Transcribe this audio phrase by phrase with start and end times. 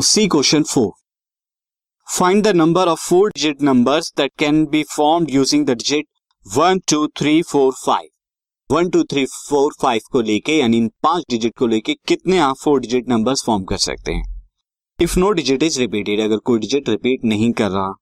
[0.00, 0.94] See question 4.
[2.06, 6.06] Find the number of four digit numbers that can be formed using the digit
[6.46, 8.08] 1, 2, 3, 4, 5.
[8.70, 12.56] 1, 2, 3, 4, 5 को लेके यानी इन पाँच digit को लेके कितने आप
[12.56, 14.44] फोर डिजिट नंबर्स फॉर्म कर सकते हैं
[14.98, 17.92] if no digit is repeated अगर कोई डिजिट रिपीट नहीं कर रहा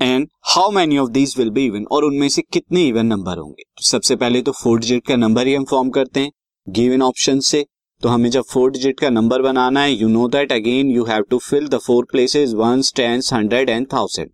[0.00, 3.62] and how many of these will be even और उनमें से कितने इवन नंबर होंगे
[3.62, 6.30] तो सबसे पहले तो फोर डिजिट का नंबर ही हम फॉर्म करते हैं
[6.66, 7.64] गिवन ऑप्शन से
[8.02, 11.22] तो हमें जब फोर डिजिट का नंबर बनाना है you know that again you have
[11.22, 14.30] to fill the four places one tens hundred and thousand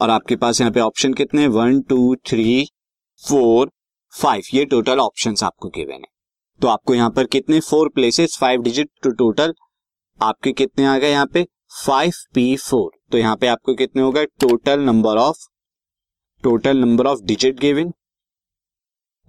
[0.00, 2.64] और आपके पास यहाँ पे ऑप्शन कितने one two three
[3.22, 3.70] four
[4.12, 6.08] five ये टोटल ऑप्शन आपको गिवन है।
[6.60, 9.54] तो आपको यहाँ पर कितने four places five digit to total
[10.18, 11.46] आपके कितने आ गए यहाँ पे?
[11.86, 15.46] फाइव पी फोर तो यहाँ पे आपको कितने होगा total number of
[16.44, 17.92] total number of digit given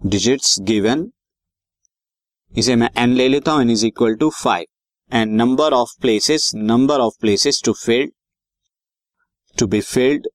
[0.02, 1.10] digits given
[2.54, 4.66] इसे मैं एन ले लेता हूँ N is equal to five
[5.12, 8.12] and number of places number of places to filled
[9.58, 10.28] to be filled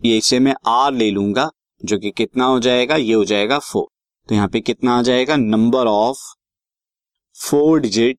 [0.00, 1.48] ये इसे मैं आर ले लूँगा,
[1.80, 3.86] जो कि कितना हो जाएगा, ये हो जाएगा फोर
[4.28, 5.36] तो यहाँ पे कितना आ जाएगा?
[5.36, 6.18] Number of
[7.36, 8.18] four digit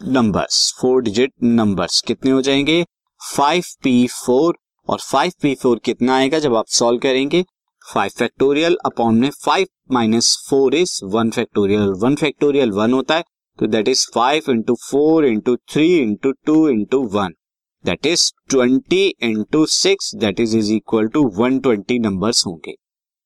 [0.00, 2.84] numbers four digit numbers कितने हो जाएँगे?
[3.20, 4.58] फाइव पी फोर
[4.88, 7.44] और फाइव पी फोर कितना आएगा जब आप सॉल्व करेंगे?
[7.92, 13.24] फाइव फैक्टोरियल अपॉन में five minus four is one factorial one factorial one होता है
[13.58, 17.34] तो that is five into four into three into two into one
[17.84, 22.74] that is twenty into six that is is equal to one twenty number होंगे।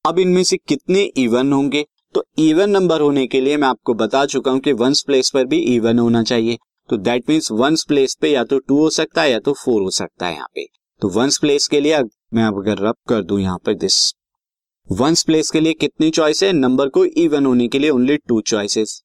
[0.04, 1.84] अब इनमें से कितने even होंगे?
[2.14, 5.44] तो इवन नंबर होने के लिए मैं आपको बता चुका हूँ कि वंस प्लेस पर
[5.44, 9.22] भी इवन होना चाहिए। तो दैट मीन्स वंस प्लेस पे या तो टू हो सकता
[9.22, 10.66] है या तो फोर हो सकता है यहाँ पे।
[11.02, 12.02] तो वंस प्लेस के लिए
[12.34, 14.14] मैं अगर रब कर दू यहाँ पर दिस
[14.90, 16.52] वंस प्लेस के लिए कितनी चॉइस है?
[16.52, 19.02] नंबर को इवन होने के लिए ओनली टू चॉइसेस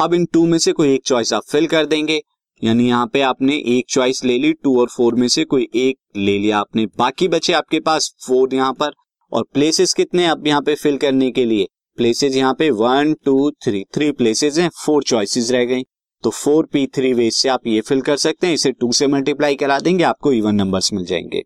[0.00, 2.20] अब इन टू में से कोई एक चॉइस आप फिल कर देंगे।
[2.62, 5.98] यानी यहाँ पे आपने एक चॉइस ले ली टू और फोर में से कोई एक
[6.16, 8.92] ले लिया आपने। बाकी बचे आपके पास फोर यहाँ पर।
[9.32, 11.66] और प्लेसेस कितने अब यहाँ पे फिल करने के लिए?
[11.98, 15.82] प्लेसेस यहाँ पे one two three three places हैं फोर चॉइसेस रह गई।
[16.22, 19.06] तो फोर पी थ्री वेज से आप ये फिल कर सकते हैं। इसे टू से
[19.06, 21.44] मल्टीप्लाई करा देंगे, आपको इवन नंबर्स मिल जाएँगे।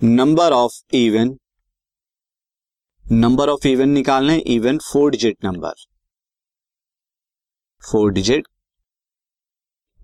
[0.00, 1.36] Number of even
[3.12, 5.72] number of even निकालना even four digit number.
[7.82, 8.46] Four digit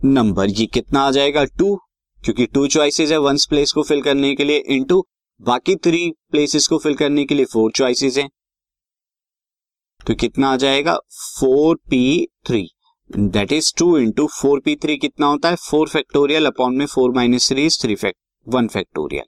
[0.04, 1.44] number, ये कितना आ जाएगा?
[1.44, 1.76] टू,
[2.24, 5.00] क्योंकि टू चॉइसेस है वंस प्लेस को फिल करने के लिए इनटू
[5.40, 8.28] बाकी थ्री प्लेसेस को फिल करने के लिए फोर चॉइसेस हैं।
[10.06, 10.98] तो कितना आ जाएगा?
[11.38, 12.68] Four P three
[13.10, 15.56] that is two into four P three कितना होता है?
[15.70, 17.96] फोर फैक्टोरियल अपॉन में four minus three is three
[18.46, 19.24] one factorial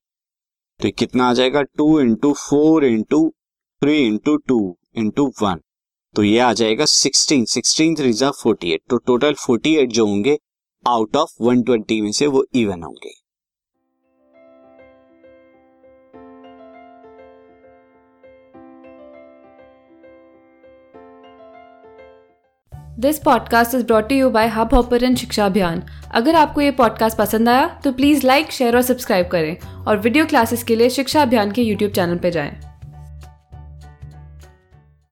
[0.81, 1.63] तो कितना आ जाएगा?
[1.63, 3.35] Two into four into
[3.83, 5.61] three into two into one
[6.17, 10.07] तो ये आ जाएगा सिक्सटीन सिक्सटीन थ्री जा फोर्टी एट तो टोटल फोर्टी एट जो
[10.07, 10.39] होंगे
[10.89, 13.11] आउट ऑफ़ वन ट्वेंटी में से वो इवन होंगे.
[23.01, 25.83] This podcast is brought you by hub Shiksha Abhiyan
[26.15, 30.27] अगर आपको ये पॉडकास्ट पसंद आया तो प्लीज़ लाइक शेयर और सब्सक्राइब करें और वीडियो
[30.27, 32.68] क्लासेस के लिए शिक्षा अभियान के यूट्यूब चैनल पर जाएँ।